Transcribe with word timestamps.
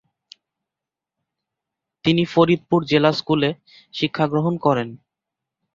তিনি 2.05 2.23
ফরিদপুর 2.25 2.79
জেলা 2.85 3.11
স্কুলে 3.11 3.49
শিক্ষা 3.93 4.25
গ্রহণ 4.27 4.53
করেন। 4.57 4.89